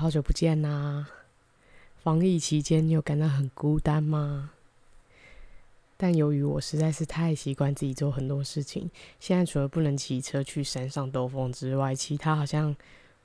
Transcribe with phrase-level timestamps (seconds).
[0.00, 1.06] 好久不见啦！
[1.98, 4.52] 防疫期间，你有感到很孤单吗？
[5.98, 12.74] 但由于我实在是太习惯自己做很多事情，现在除了不能骑车去山上兜风之外，其他好像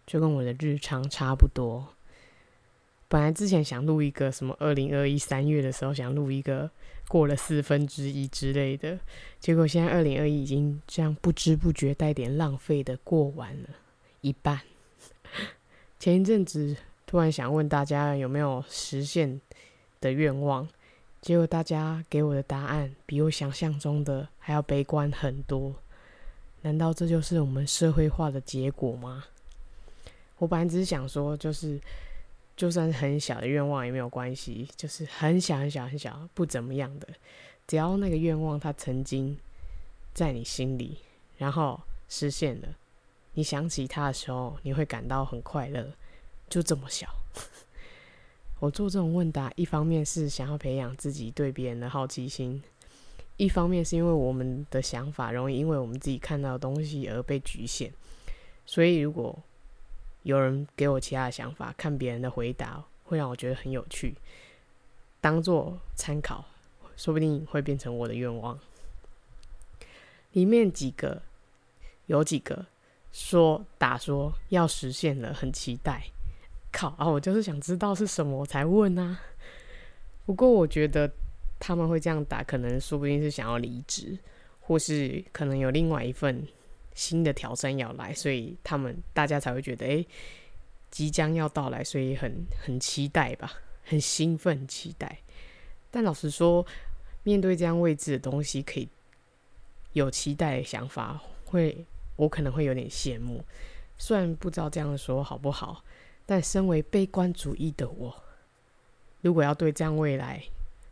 [0.05, 1.95] 就跟我的日常差不多。
[3.07, 6.69] 本来之前想录一个什么，二零二一三月的时候想录一个
[7.07, 8.99] 过了四分之一之类的，
[9.39, 13.69] 结果现在二零二一已经这样不知不觉带点浪费的过完了
[14.19, 14.59] 一半。
[16.05, 16.77] 前一阵子
[17.07, 19.41] 突然想问大家有没有实现
[19.99, 20.69] 的愿望，
[21.19, 25.73] 结果大家给我的答案比我想象中的还要悲观很多。
[26.61, 29.25] 难道这就是我们社会化的结果吗？
[30.37, 31.81] 我本来只是想说，就是
[32.55, 37.07] 就算是很小的愿望也没有关系，就是很小很小很小不怎么样的，
[37.65, 39.35] 只要那个愿望它曾经
[40.13, 40.99] 在你心里，
[41.39, 42.67] 然后实现了。
[43.35, 45.93] 你想起他的时候，你会感到很快乐，
[46.49, 47.07] 就这么小。
[48.59, 52.63] 我做这种问答，一方面是想要培养自己对别人的好奇心，
[53.35, 57.91] 一方面是因为我们的想法容易因为我们自己看到的东西而被局限。
[58.65, 59.37] 所以，如果
[60.23, 64.15] 有人给我其他的想法，看别人的回答，会让我觉得很有趣，
[65.19, 66.45] 当做参考，
[66.95, 68.57] 说不定会变成我的愿望。
[70.31, 71.21] 里面几个，
[72.07, 72.65] 有几个。
[73.15, 76.03] 说打说要实现了，很期待。
[76.69, 77.07] 靠啊！
[77.07, 79.17] 我就是想知道是什么，我才问啊。
[80.25, 81.09] 不过我觉得
[81.57, 84.19] 他们会这样打，可能说不定是想要离职，
[84.59, 86.45] 或是可能有另外一份
[86.93, 90.05] 新的挑战要来，所以他们大家才会觉得，诶，
[90.91, 93.53] 即将要到来，所以很很期待吧，
[93.85, 95.19] 很兴奋期待。
[95.89, 96.65] 但老实说，
[97.23, 98.89] 面对这样未知的东西，可以
[99.93, 101.85] 有期待的想法，会。
[102.17, 103.43] 我可能会有点羡慕，
[103.97, 105.83] 虽然不知道这样说好不好，
[106.25, 108.23] 但身为悲观主义的我，
[109.21, 110.41] 如果要对这样未来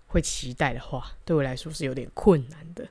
[0.08, 2.88] 会期待的话，对我来说是有点困难的。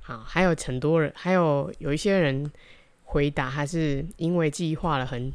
[0.00, 2.52] 好，还有很多人，还有有一些人
[3.04, 5.32] 回答，还是因为计划了很，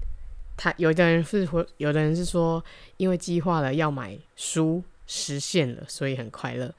[0.55, 2.63] 他有的人是会，有的人是说，
[2.97, 6.71] 因为计划了要买书，实现了，所以很快乐。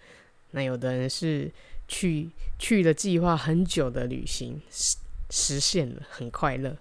[0.52, 1.50] 那有的人是。
[1.90, 4.96] 去去了计划很久的旅行实
[5.28, 6.78] 实现了，很快乐。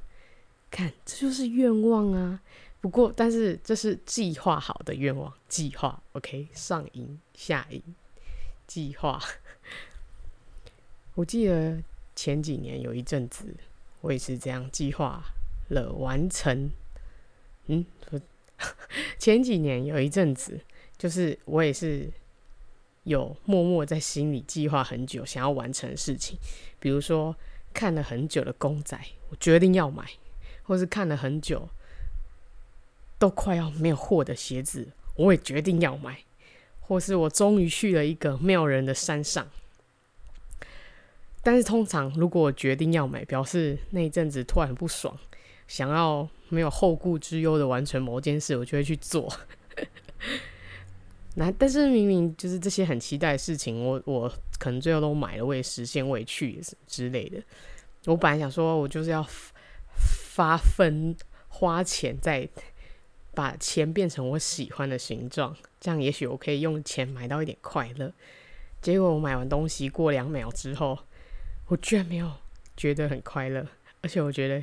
[0.69, 2.39] 看，这就是愿望啊！
[2.79, 7.81] 不过，但是这是计划好的愿望，计划 OK，上瘾下瘾，
[8.67, 9.19] 计划。
[11.15, 11.81] 我记得
[12.15, 13.55] 前几年有一阵子，
[14.01, 15.23] 我也是这样计划
[15.69, 16.69] 了完成。
[17.65, 17.83] 嗯，
[19.17, 20.61] 前几年有一阵子，
[20.99, 22.11] 就是我也是。
[23.03, 26.37] 有默默在心里计划很久想要完成的事情，
[26.79, 27.35] 比如说
[27.73, 28.99] 看了很久的公仔，
[29.29, 30.03] 我决定要买；
[30.63, 31.69] 或是看了很久
[33.17, 36.13] 都快要没有货的鞋子，我也决定要买；
[36.81, 39.47] 或是我终于去了一个没有人的山上。
[41.41, 45.17] 但是通常如果我决定要买，表示那一阵子突然不爽，
[45.67, 49.31] 想要没有后顾之忧的完成某件事，我就会去做。
[51.39, 54.29] 那但是明明就是这些很期待的事情，我我
[54.59, 57.41] 可能最后都买了，我也实现，我也去之类的。
[58.07, 59.25] 我本来想说，我就是要
[59.95, 61.15] 发奋
[61.47, 62.45] 花钱，再
[63.33, 68.11] 把钱变成我喜欢的形状，这样也许我可以用钱买到一点快乐。
[68.81, 70.99] 结果我买完东西过两秒之后，
[71.67, 72.29] 我居然没有
[72.75, 73.65] 觉得很快乐，
[74.01, 74.61] 而且我觉得。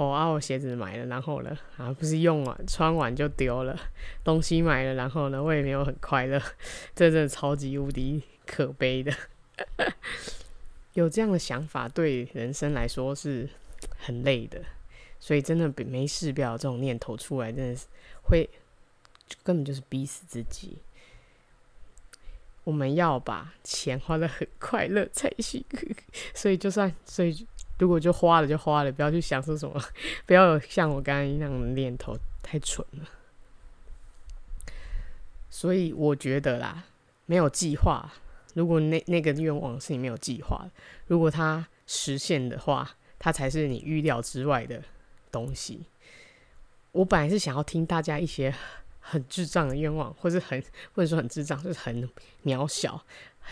[0.00, 0.26] 哦啊！
[0.26, 1.54] 我鞋子买了，然后呢？
[1.76, 3.78] 啊，不是用完穿完就丢了。
[4.24, 5.42] 东西买了，然后呢？
[5.42, 6.40] 我也没有很快乐，
[6.96, 9.12] 这真的超级无敌可悲的。
[10.94, 13.46] 有这样的想法，对人生来说是
[13.98, 14.62] 很累的。
[15.18, 17.86] 所以真的没事，不要这种念头出来，真的是
[18.22, 18.48] 会
[19.42, 20.78] 根本就是逼死自己。
[22.64, 25.62] 我们要把钱花得很快乐才行。
[26.32, 27.46] 所以就算所以。
[27.80, 29.82] 如果就花了就花了，不要去想说什么，
[30.26, 33.08] 不要有像我刚刚那样的念头，太蠢了。
[35.48, 36.84] 所以我觉得啦，
[37.26, 38.12] 没有计划，
[38.54, 40.68] 如果那那个愿望是你没有计划，
[41.06, 42.88] 如果它实现的话，
[43.18, 44.82] 它才是你预料之外的
[45.32, 45.84] 东西。
[46.92, 48.54] 我本来是想要听大家一些
[49.00, 50.62] 很智障的愿望，或者很
[50.92, 52.08] 或者说很智障，就是很
[52.44, 53.02] 渺小，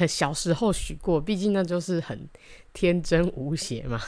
[0.06, 2.28] 小时候许过，毕竟那就是很
[2.72, 4.00] 天真无邪嘛。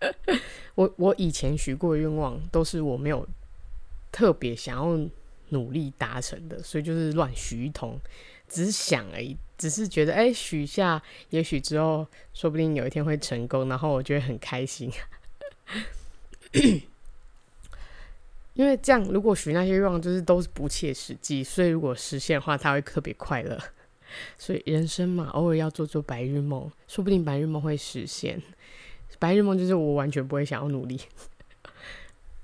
[0.74, 3.26] 我我以前许过的愿望都是我没有
[4.10, 5.08] 特别想要
[5.50, 7.98] 努力达成的，所以就是乱许一通，
[8.48, 11.00] 只是想而已，只是觉得哎许下，
[11.30, 14.90] 也许之后说不定有一天会成功，然后我觉得很开心。
[18.54, 23.58] 因为这样，如果许那些愿望就是都是不切实际，所以如果实现的话，他会特别快乐。
[24.38, 28.40] 所以人生嘛，偶尔要做做白日梦，说不定白日梦会实现。
[29.18, 31.00] 白日梦就是我完全不会想要努力，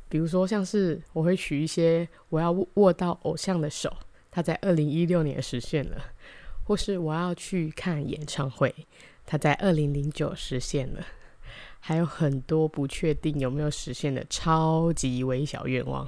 [0.09, 3.93] 比如说像是我会许一些我要握到偶像的手，
[4.31, 5.97] 他在二零一六年实现了，
[6.65, 8.75] 或是我要去看演唱会，
[9.27, 11.05] 他在二零零九实现了。
[11.81, 16.07] 还有很多不确定有没有实现的超级微小愿望，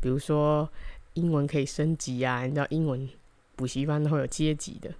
[0.00, 0.68] 比如说
[1.14, 3.08] 英文可以升级啊，你知道英文
[3.56, 4.92] 补习班都会有阶级的，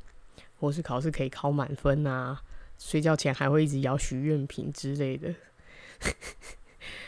[0.61, 2.41] 或是考试可以考满分啊，
[2.79, 5.35] 睡觉前还会一直摇许愿瓶之类的，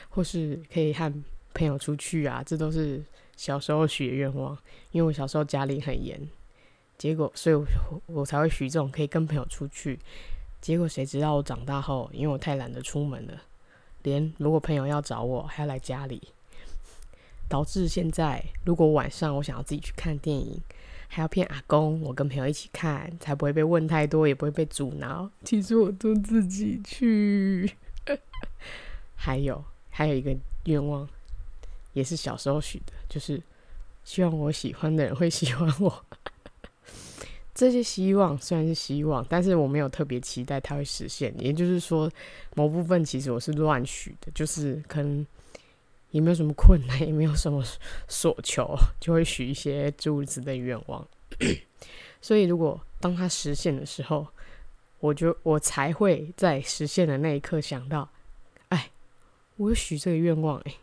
[0.09, 1.13] 或是可以和
[1.55, 3.03] 朋友出去啊，这都是
[3.37, 4.57] 小时候许的愿望。
[4.91, 6.21] 因为我小时候家里很严，
[6.97, 7.67] 结果所以我
[8.07, 9.99] 我才会许这种可以跟朋友出去。
[10.61, 13.43] 结果谁知道我长大后，因为我太懒得出门了，
[14.03, 16.21] 连如果朋友要找我，还要来家里，
[17.49, 20.61] 导致现在如果晚上我想要自己去看电影，
[21.09, 25.31] 还要骗阿公我跟朋友一起看，才不会被问太多，也不会被阻挠。
[25.45, 27.71] 其实我都自己去。
[29.15, 30.37] 还有还有一个
[30.67, 31.09] 愿望，
[31.95, 33.43] 也是小时候许的，就是
[34.05, 36.05] 希望我喜欢的人会喜欢我。
[37.55, 41.35] 这些希望虽然是希望，但是我没有特别期待它会实现。
[41.39, 42.11] 也就是说，
[42.55, 45.27] 某部分其实我是乱许的，就是可能
[46.11, 47.63] 也没有什么困难，也没有什么
[48.09, 51.07] 所求，就会许一些诸如此类的愿望。
[52.23, 54.27] 所以，如果当它实现的时候，
[55.01, 58.09] 我就我才会在实现的那一刻想到，
[58.71, 58.91] 哎，
[59.57, 60.75] 我许这个愿望哎，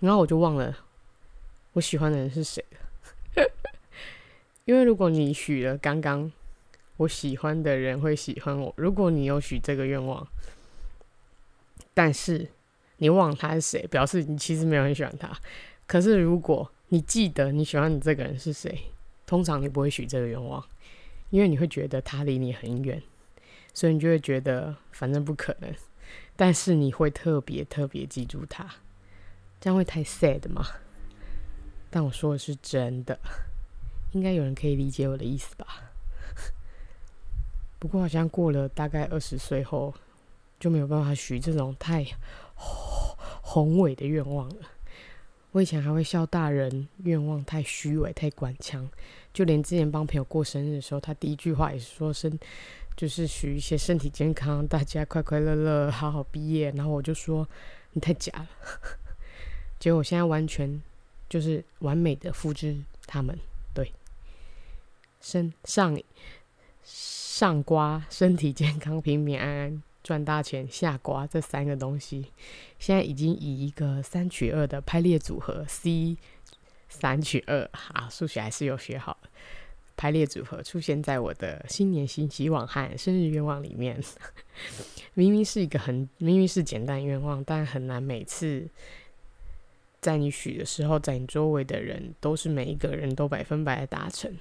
[0.00, 0.76] 然后我就忘了
[1.74, 3.44] 我喜欢的人是谁了。
[4.64, 6.32] 因为如果你许了刚刚
[6.96, 10.26] 我喜欢的人会喜欢我，如果你有许这个愿望，
[11.92, 12.48] 但是
[12.98, 15.30] 你忘了他是谁，表示你其实没有很喜欢他。
[15.86, 18.78] 可是如果你记得你喜欢的这个人是谁，
[19.26, 20.64] 通常你不会许这个愿望，
[21.30, 23.02] 因为你会觉得他离你很远，
[23.74, 25.72] 所以你就会觉得反正不可能。
[26.36, 28.68] 但是你会特别特别记住他，
[29.60, 30.66] 这样会太 sad 吗？
[31.90, 33.18] 但我说的是真的。
[34.12, 35.66] 应该有人可以理解我的意思吧？
[37.78, 39.94] 不过好像过了大概二十岁后，
[40.58, 42.04] 就没有办法许这种太
[43.42, 44.56] 宏伟的愿望了。
[45.52, 48.86] 我以前还会笑大人愿望太虚伪、太官腔，
[49.32, 52.38] 就连之前帮朋友过生日的时候，他第一句话也是说身，
[52.94, 56.70] 就是许一些身体健康，大家快快乐乐，好好毕业。
[56.72, 57.48] 然后我就说
[57.92, 58.48] 你太假了，
[59.80, 60.82] 结果我现在完全
[61.28, 62.76] 就是完美的复制
[63.06, 63.38] 他们。
[63.72, 63.92] 对
[65.20, 65.98] 身上
[66.82, 72.26] 上瓜，身体健康，平平安安，赚大钱；下瓜，这三个东西，
[72.78, 76.16] 现在已经以一个三取二的排列组合 C
[76.88, 79.18] 三取二，啊，数学还是有学好。
[79.96, 84.00] 排列组合出现在我的新年新希望和生日愿望里面。
[85.14, 88.68] 明明是一个很明明是简单愿望，但很难每次
[90.00, 94.32] 在你许的时候，在你周围的人都是每一个人都百分百的达成。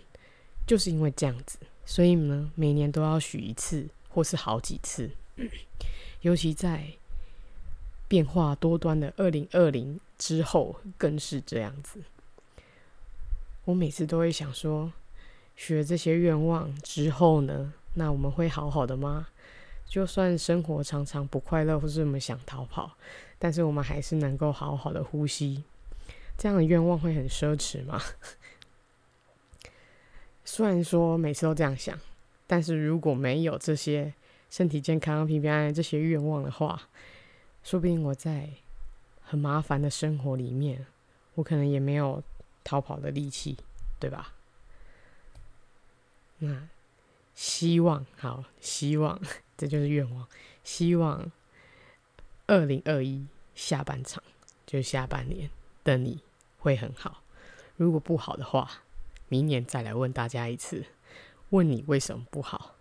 [0.67, 5.09] 就是因为这样子，所以呢，每年都要许一次，或是好几次。
[6.21, 6.93] 尤其在
[8.07, 12.01] 变化多端的二零二零之后，更是这样子。
[13.65, 14.91] 我每次都会想说，
[15.55, 19.27] 许了这些愿望之后呢，那我们会好好的吗？
[19.87, 22.97] 就算生活常常不快乐，或是我们想逃跑，
[23.37, 25.63] 但是我们还是能够好好的呼吸。
[26.37, 28.01] 这样的愿望会很奢侈吗？
[30.43, 31.99] 虽然说每次都这样想，
[32.45, 34.13] 但是如果没有这些
[34.55, 36.83] 身体健康、平平安安这些愿望的话，
[37.61, 38.51] 说不定我在
[39.21, 40.87] 很麻烦的生活里面，
[41.33, 42.23] 我可能也没有
[42.63, 43.57] 逃跑的力气，
[43.99, 44.33] 对吧？
[46.37, 46.69] 那
[47.33, 49.19] 希望，好，希望，
[49.57, 50.25] 这就是愿望。
[50.63, 51.29] 希望
[52.47, 54.23] 二零二一下半场，
[54.65, 55.49] 就是下半年
[55.83, 56.21] 的你
[56.59, 57.21] 会很好。
[57.75, 58.71] 如果不好的话，
[59.27, 60.85] 明年再来问大家一次，
[61.49, 62.75] 问你为什么不好？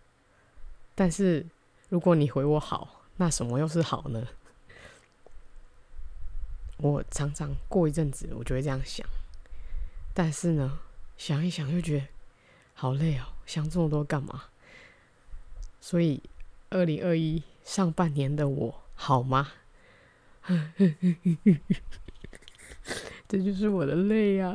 [0.95, 1.45] 但是
[1.89, 4.27] 如果你回我好，那什么又是好呢？
[6.79, 9.07] 我常常过一阵子，我就会这样想。
[10.13, 10.81] 但是呢，
[11.17, 12.07] 想一想又觉得
[12.75, 14.45] 好累哦，想这么多干嘛？
[15.81, 16.23] 所以，
[16.71, 19.53] 二零二一上半年的我好吗？
[23.29, 24.55] 这就是我的累啊！